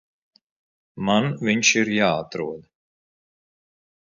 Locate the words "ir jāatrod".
1.81-2.67